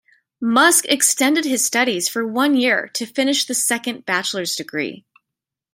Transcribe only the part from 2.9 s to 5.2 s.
to finish the second bachelor's degree.